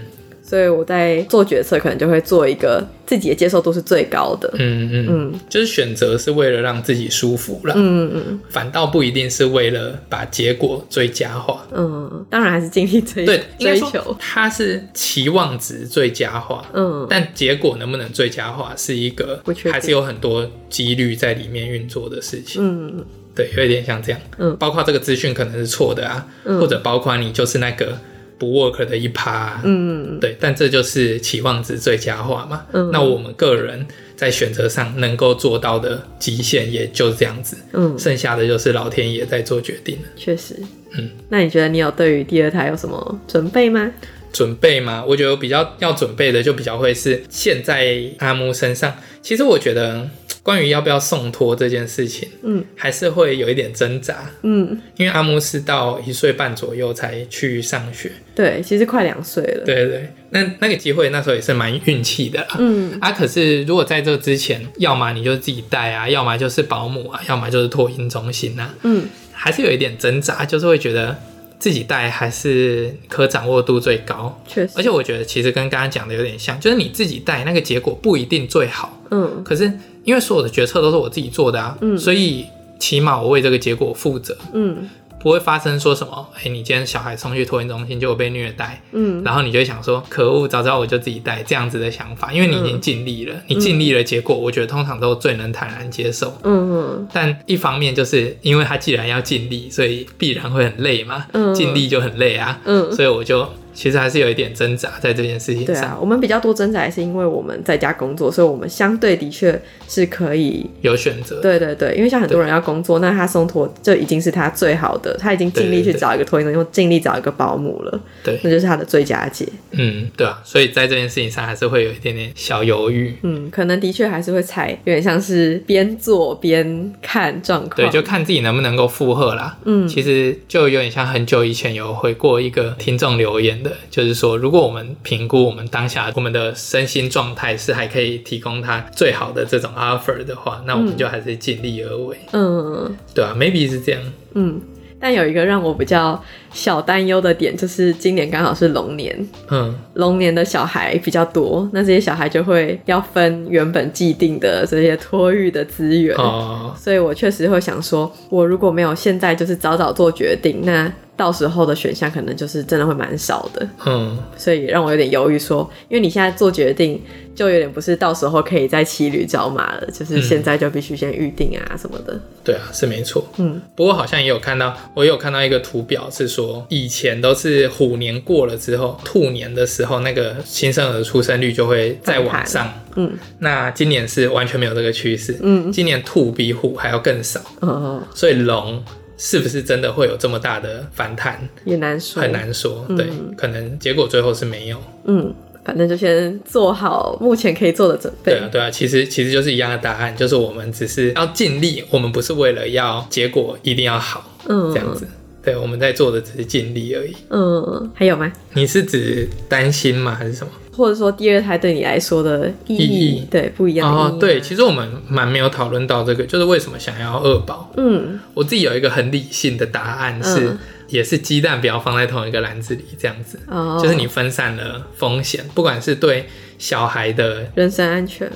[0.52, 4.52] 所以我在做决策，可能就会做一个自己的接受度是最高的。
[4.58, 7.72] 嗯嗯嗯，就是选择是为了让自己舒服了。
[7.74, 11.66] 嗯嗯，反倒不一定是为了把结果最佳化。
[11.72, 16.62] 嗯，当然还是尽力追对追求，它是期望值最佳化。
[16.74, 22.60] 嗯，但结果能不能最佳化，是一个还是有很多几率在里面运作的事情。
[22.62, 23.02] 嗯，
[23.34, 24.20] 对，有一点像这样。
[24.36, 27.96] 嗯，包括这个资讯可能是错的啊，或者包括你就是那个。
[28.42, 32.66] 不 work 的一趴，嗯，对，但这就是期望值最佳化嘛。
[32.72, 40.02] 嗯，那我们个人在选择上能够做到的极限也就这样子，嗯，剩下的就是老天爷在做决定了。
[40.16, 40.56] 确实，
[40.98, 43.92] 嗯，那你觉得你有对于第二胎有什么准备吗？
[44.32, 45.04] 准备吗？
[45.06, 50.10] 我觉得比较要准备的就比较会是现在阿木身上，其实我觉得。
[50.42, 71.16] 关于要不要送托这件事情，嗯，还是会有一点挣扎，嗯，因为阿姆是到一岁半左右才去上学，对，其实快两岁了，对对对，那那个机会那时候也是蛮运气的，嗯，啊，可是如果在这之前，要么你就自己带啊，要么就是保姆啊，要么就是托婴中心啊，嗯，还是有一点挣扎，就是会觉得
[71.60, 79.70] 自己带还是可掌握度最高，确实，而且我觉得其实跟刚刚讲的有点像，就是你自己带那个结果不一定最好，嗯，可是。
[80.04, 82.46] 因为所有的决策都是我自己做的啊，嗯，所以
[82.78, 84.88] 起码我为这个结果负责，嗯。
[85.22, 105.74] 不会发生说什么，哎、欸，你今天小孩送去托婴中心就被虐待，嗯，然后你就会想说，可恶，早知道我就自己带这样子的想法，因为你已经尽力了，嗯、你尽力了，结果我觉得通常都最能坦然接受，嗯嗯，但一方面就是因为他既然要尽力，所以必然会很累嘛，嗯，尽力就很累啊，嗯，所以我就其实还是有一点挣扎在这件事情上。
[105.74, 115.16] 对啊，我们比较多挣扎是因为我们在家工作，所以我们相对的确是可以有选择，对对对，因为像很多人要工作，那他松脱就已经是他最好的。
[115.18, 119.46] 他已经尽力去找一个托婴，用尽力找一个保姆了，对，那就是他的最佳解。
[119.72, 123.14] 嗯，对啊，所以在这件事情上还是会有一点点小犹豫。
[123.22, 129.56] 嗯，可能的确还是会踩，有点像是边做边看状况，对，就看自己能不能够负荷啦。
[129.64, 142.16] 嗯，其实就有点像很久以前有回过一个听众留言的，就是说，如果我们评估我们当下我们的身心状态是还可以提供他最好的这种 offer 的话，那我们就还是尽力而为。
[142.32, 144.02] 嗯，对啊，maybe 是这样。
[144.34, 144.60] 嗯。
[145.04, 146.22] 但有一个让我比较
[146.52, 160.92] 小担忧的点，就是今年刚好是龙年，嗯，龙年的小孩比较多，那这些小孩就会要分原本既定的这些托育的资源，哦，所以我确实会想说，我如果没有现在就是早早做决定，那。
[161.16, 167.00] 到时候的选项可能就是真的会蛮少的，嗯，所以让我有点犹豫，说，因为你现在做决定，
[167.34, 172.18] 就有点不是到时候可以再骑驴找马了，就是现在就必须先预定啊什么的。
[172.42, 173.60] 对啊，是没错，嗯。
[173.76, 183.12] 不过好像也有看到，我有看到一个图表，是说以前都是虎年过了之后，兔年的时候，那个新生儿出生率就会再往上，嗯。
[183.38, 185.70] 那今年是完全没有这个趋势，嗯。
[185.70, 188.82] 今年兔比虎还要更少，哦，所以龙。
[189.16, 191.38] 是不是真的会有这么大的反弹？
[191.64, 192.84] 也难说，很难说。
[192.96, 194.78] 对，嗯、可能结果最后是没有。
[195.04, 195.32] 嗯，
[195.64, 198.32] 反正就先做好目前可以做的准备。
[198.32, 205.06] 对啊，对啊，其实其实就是一样的答案，就是我们只是要尽力，我们不是为了要结果一定要好，嗯，这样子。
[205.44, 207.12] 对，我们在做的只是尽力而已。
[207.28, 208.32] 嗯，还有吗？
[208.54, 210.14] 你是指担心吗？
[210.14, 210.52] 还是什么？
[210.74, 214.16] 或者说第二胎对你来说的意义，意义对不一样哦。
[214.18, 217.70] 对，其实我们蛮没有讨论到这个，就是为什么想要二宝。
[217.76, 220.58] 嗯，我自己有一个很理性的答案是，嗯、
[220.88, 226.26] 也是鸡蛋不要放在同一个篮子里，这样子，哦、就是你分散了风险，不管是对
[226.58, 228.30] 小孩的人身安全。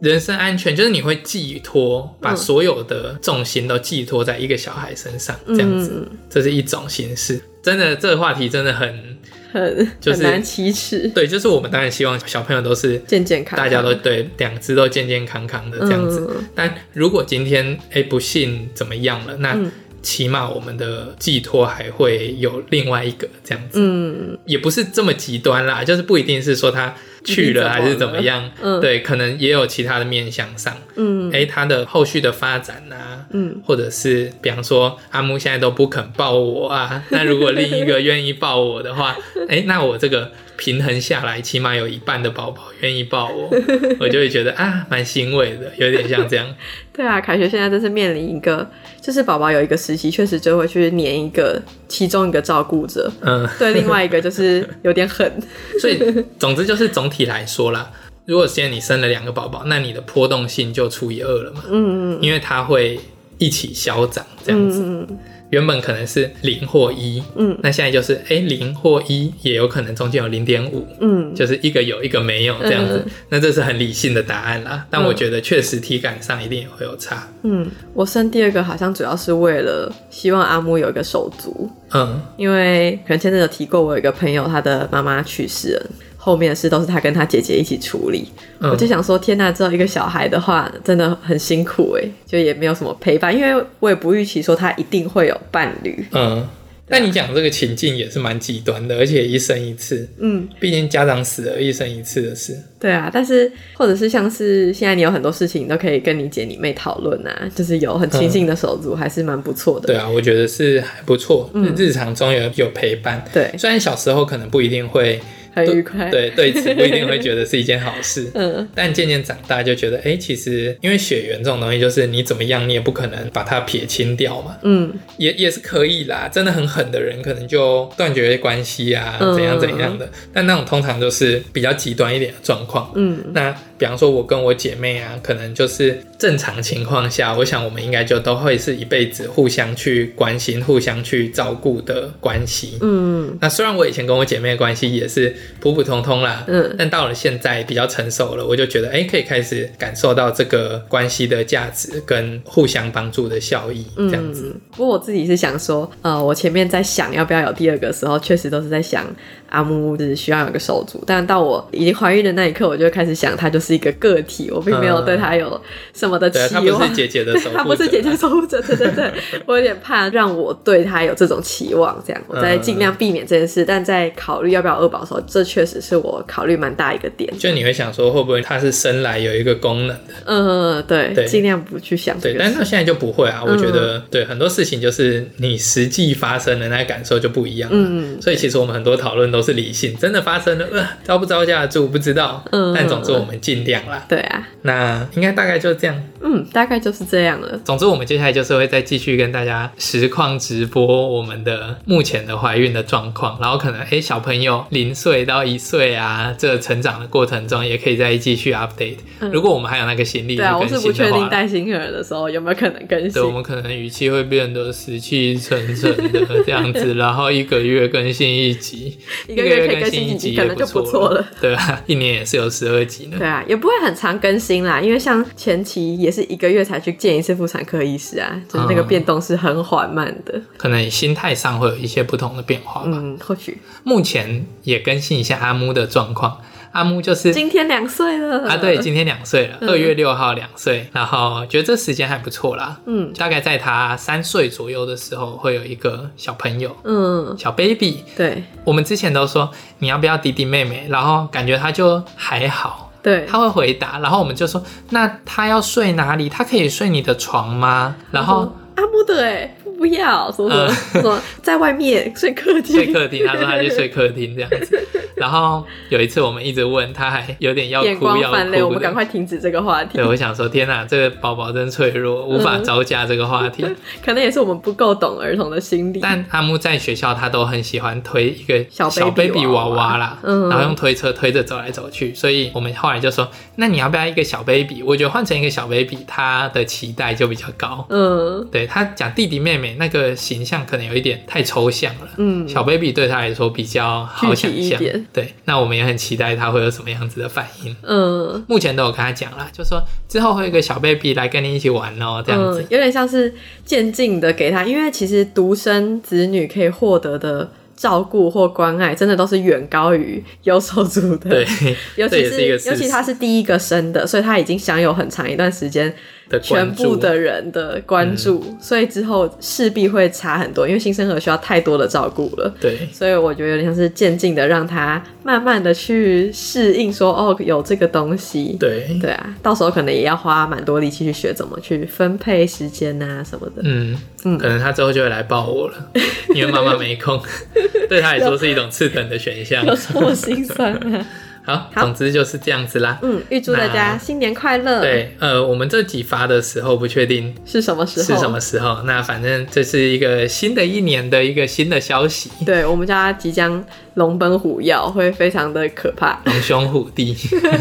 [0.00, 7.40] 人身安全就是你会寄托，把所有的重心都寄托在一个小孩身上，这样子，嗯、这是一种形式。
[7.62, 9.13] 真的，这个话题真的很
[9.54, 11.08] 很就是很难启齿。
[11.14, 16.26] 对，就是我们当然希望小朋友都是健健康康，大家都对两只都健健康康的这样子。
[16.28, 19.56] 嗯、但如果今天哎不幸怎么样了，那
[20.02, 23.78] 起码我们的寄托还会有另外一个这样子。
[23.80, 26.94] 嗯，也不是这么极端啦，就是不一定是说他。
[27.24, 28.50] 去了还是怎么样？
[28.62, 39.16] 嗯，对，可能也有其他的面向上，嗯，哎、欸，他的后续的发展啊，嗯，或者是比方说阿木现在都不肯抱我啊，那如果另一个愿意抱我的话，
[39.48, 43.50] 哎、欸，那我这个平衡下来，起码有一半的宝宝愿意抱我，
[44.00, 46.46] 我就会觉得啊，蛮欣慰的，有点像这样。
[46.92, 48.68] 对啊，凯学现在真是面临一个，
[49.00, 55.30] 就是宝宝有一个时期，确实就会去黏一个其中一个照顾者，嗯，对，另外一个就是有点狠，
[55.80, 55.98] 所以
[56.38, 57.90] 总之就是总体来说啦，
[58.26, 63.00] 如果现在你生了两个宝宝，那你的波动性就除以二了嘛，嗯嗯，因为它会
[63.38, 64.80] 一起消长这样子。
[64.84, 65.18] 嗯嗯
[65.54, 74.84] 原本可能是零或一，嗯，那现在就是哎零或一，也有可能中间有零点五，嗯，就是一个有一个没有这样子，嗯、那这是很理性的答案啦。
[74.90, 77.28] 但我觉得确实体感上一定也会有差。
[77.44, 85.86] 嗯，我生第二个好像主要是为了希望阿木有一个手足，嗯，因为可能前阵有提过，我有一个朋友他的妈妈去世了。
[86.24, 88.26] 后面的事都是他跟他姐姐一起处理，
[88.60, 96.02] 嗯、我就想说，天哪，只有一个小孩的话，真的很辛苦哎，就也没有什么陪伴，因为我也不预期说他一定会有伴侣。
[96.12, 96.48] 嗯，
[96.88, 102.58] 那你讲这个情境也是蛮极端的，而且一生一次，嗯，毕竟家长死了，一生一次的事。
[102.84, 109.86] 对啊，但是或者是像是现在你有很多事情都可以跟你姐你妹讨论啊，就是有很亲近的手足，还是蛮不错的。
[109.86, 113.24] 对啊，我觉得是还不错，嗯、日常中有有陪伴。
[113.32, 115.18] 对，虽然小时候可能不一定会。
[115.54, 126.28] 很愉快，对对此不一定会觉得是一件好事， 嗯，但渐渐长大就觉得，哎、欸，其实因为血缘这种东西，就是你怎么样，你也不可能把它撇清掉嘛，嗯，也也是可以啦。
[126.28, 130.04] 真的很狠的人，可能就断绝关系啊，怎样怎样的。
[130.06, 145.34] 嗯、但那种通常都是比较极端一点的状况，嗯，那比方说我跟我姐妹啊，可能就是正常情况下，我想我们应该就都会是一辈子互相去关心、互相去照顾的关系，嗯，那虽然我以前跟我姐妹的关系也是。
[145.60, 154.60] 普普通通啦，嗯，但到了现在比较成熟了，我就觉得，哎、欸，可以开始感受到这个关系的价值跟互相帮助的效益，这样子、嗯。
[154.72, 159.04] 不过我自己是想说，呃，我前面在想要不要有第二个时候，确实都是在想
[159.48, 165.60] 阿木就是需要有个手足，但到我已经怀孕的那一刻，我就开始想他就是一个个体，我并没有对他有
[165.92, 166.64] 什么的期望。
[166.64, 169.12] 嗯、他不是姐姐的守护者， 他不是姐姐守护者，对 对对，
[169.46, 177.32] 我有点怕让我对他有这种期望，这样我在尽量避免这件事，嗯、但在考虑要不要二宝的时候，这确实是我考虑蛮大一个点。
[177.38, 180.14] 就你会想说，会不会他是生来有一个功能的？
[180.26, 182.38] 嗯，对，对，尽量不去想这个。
[182.38, 183.42] 对，但是现在就不会啊。
[183.44, 187.68] 我觉得，嗯、对很多事情就是你实际发生的那个感受就不一样。
[187.72, 192.42] 嗯，所以其实我们很多讨论都是理性，真的发生了，呃，招不招架住不知道。
[192.50, 194.04] 嗯，但总之我们尽量啦。
[194.08, 196.02] 对啊，那应该大概就这样。
[196.20, 197.58] 嗯，大概就是这样了。
[197.64, 208.96] 总之，我们接下来就是会再继续跟大家实况直播我们的目前的怀孕的状况，然后可能哎、欸，小朋友零岁到一岁啊，这个、成长的过程中也可以再继续 update。
[209.20, 213.12] 嗯、如果我们还有那个行李，对啊，我是不确定带新生儿的时候有没有可能更新。
[213.12, 218.96] 对，我们可能语气会变得死气沉沉的这样子，然后一个月更新一集，
[219.28, 221.24] 一个月更新一集可能就不错了。
[221.40, 223.16] 对啊，一年也是有十二集呢。
[223.18, 232.90] 对啊，也不会很常更新啦，因为像前期也是一个月才去见一次妇产科医师啊，就是那个变动是很缓慢的，嗯、可能心态上会有一些不同的变化吧。
[232.92, 233.58] 嗯，或许。
[233.82, 236.40] 目前也更新一下阿木的状况。
[236.72, 238.48] 阿木就是今天两岁了。
[238.48, 249.48] 啊，对，今天两岁了，二、嗯、月六号两岁，然后觉得这时间还不错啦，嗯，大概在他三岁左右的时候会有一个小朋友，嗯，小 baby，对，我们之前都说
[249.78, 256.28] 你要不要弟弟妹妹，然后感觉他就还好，对，他会回答，然后我们就说那他要睡哪里？
[256.28, 257.94] 他可以睡你的床吗？
[258.10, 263.26] 然后阿木的哎，不要说什么什么、在外面睡客厅，睡客厅。
[263.26, 264.86] 他说他去睡客厅这样子。
[265.14, 268.68] 然后有一次我们一直问，他还有点要哭，眼光泛泪，要哭。
[268.68, 269.98] 我们赶快停止这个话题。
[269.98, 273.62] 对，我想说，天哪，这个宝宝真脆弱，无法招架这个话题。
[273.64, 276.00] 嗯、 可能也是我们不够懂儿童的心理。
[276.00, 282.12] 但阿木在学校，他都很喜欢推一个小小 baby 娃娃啦，嗯，然后用推车推着走来走去。
[282.12, 284.82] 所以我们后来就说，那你要不要一个小 baby？
[284.82, 287.86] 我觉得换成一个小 baby，他的期待就比较高。
[287.88, 292.08] 嗯，对，他讲弟弟妹妹那个形象可能有一点太抽象了。
[292.16, 294.80] 嗯，小 baby 对他来说比较好想象。
[295.12, 297.74] 对，那我们也很期待他会有什么样子的反应。
[297.82, 302.60] 嗯，目前都有跟他讲了，就说之后会有一个小 baby 来跟你一起玩哦，这样子。
[302.62, 303.34] 嗯，有点像是
[303.64, 311.30] 渐进的给他，因为其实独生子女可以获得的照顾或关爱，真的都是远高于有手足的。
[311.30, 311.46] 对，
[311.96, 315.94] 尤其是尤其他是第一个生的，所以他已经享有很长一段时间。
[316.42, 322.52] 全部的人的关注，嗯、所以之后势必会差很多，因为新生儿需要太多的照顾了。
[322.60, 328.56] 对，所以我觉得有点像是渐进的，让他慢慢的去适应说，说哦，有这个东西。
[328.58, 333.62] 对，对啊，到时候可能也要花蛮多力气去学怎么去分配时间啊什么的。
[333.62, 335.90] 嗯嗯，可能他之后就会来抱我了，
[336.34, 337.20] 因为妈妈没空，
[337.88, 339.64] 对他来说是一种次等的选项。
[339.66, 341.06] 有什么心酸啊？
[341.44, 342.98] 好，总之就是这样子啦。
[343.02, 344.80] 嗯，预祝大家新年快乐。
[344.80, 348.82] 对，呃，我们这几发的时候不确定是什么时候，是什么时候。
[348.84, 352.30] 那反正这是一个新的一年的一个新的消息。
[352.46, 353.62] 对，我们家即将
[353.94, 356.18] 龙奔虎跃，会非常的可怕。
[356.24, 357.16] 龙兄虎弟，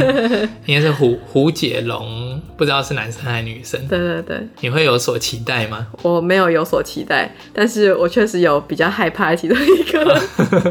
[0.66, 3.80] 应该是虎虎姐龙，不知道是男生还是女生。
[3.88, 5.88] 对对对，你会有所期待吗？
[6.02, 10.22] 我没有有所期待，但是我确实有比较害怕其中一个，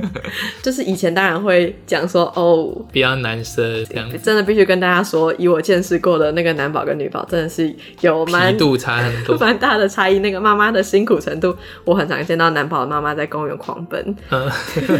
[0.62, 2.70] 就是以前当然会讲说哦。
[2.90, 10.18] 比较难生这样子，真的必须跟大家说，以我见识过的那个男宝跟女宝，真的是有蛮度差很多，蛮大的差异。
[10.18, 14.16] 那个妈妈的辛苦程度，我很常见到男宝的妈妈在公园狂奔。
[14.30, 14.50] 嗯，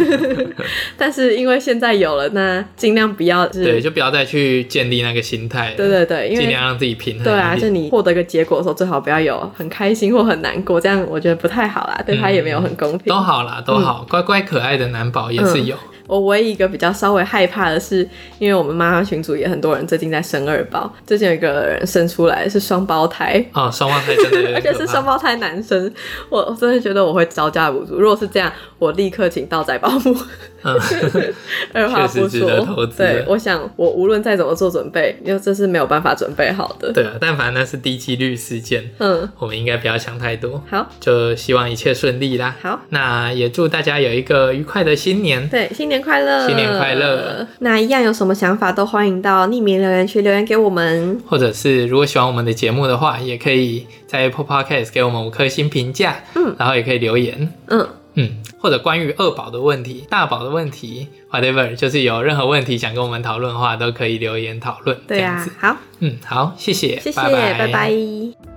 [0.96, 5.74] 但是因为现在有了，那尽量不要，对，就不要再去建立那个心态。
[5.76, 7.24] 对对对，尽量让自己平衡。
[7.24, 13.06] 对啊，就你获得一个结果的时候，最好不要有很开心或很难过，这样我觉得不太好啦，对他也没有很公平。
[13.06, 15.76] 都好啦，都好，乖乖可爱的男宝也是有。
[16.08, 18.06] 我唯一一个比较稍微害怕的是，
[18.38, 25.90] 因为我们妈妈群组也很多人最近在生二宝，最近有一个人生出来是双胞胎啊，双胞胎真的， 而且是双胞胎男生，
[26.28, 27.98] 我我真的觉得我会招架不住。
[27.98, 30.14] 如果是这样，我立刻请道仔保姆。
[30.64, 30.78] 嗯，
[31.74, 36.92] 二话不说，对，我想我无论再怎么做准备，因为这是没有办法准备好的。
[36.92, 40.62] 对啊，但凡那是低几率事件，嗯，我们应该不要想太多。
[40.70, 42.56] 好，就希望一切顺利啦。
[42.62, 45.48] 好，那也祝大家有一个愉快的新年。
[45.48, 47.46] 对，新年快乐，新年快乐。
[47.58, 57.86] 那一样有什么想法都欢迎到匿名留言区留言给我们，或者是如果喜欢我们的节目的话，也可以在 Apple Podcast 给我们五颗星评价，嗯，然后也可以留言，嗯。
[58.14, 64.98] 嗯，或者关于二宝的问题、大宝的问题，whatever，就是有任何问题想跟我们讨论的话，都可以留言讨论。
[65.06, 67.58] 对啊，好，嗯，好，谢谢，谢谢，拜拜。
[67.58, 68.51] 拜拜。